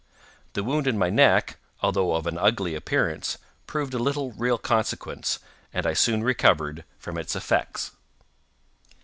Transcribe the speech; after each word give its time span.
The 0.53 0.63
wound 0.63 0.87
in 0.87 0.97
my 0.97 1.11
neck, 1.11 1.57
although 1.83 2.15
of 2.15 2.25
an 2.25 2.35
ugly 2.39 2.73
appearance, 2.73 3.37
proved 3.67 3.93
of 3.93 4.01
little 4.01 4.31
real 4.31 4.57
consequence, 4.57 5.37
and 5.71 5.85
I 5.85 5.93
soon 5.93 6.23
recovered 6.23 6.85
from 6.97 7.19
its 7.19 7.35
effects. 7.35 7.91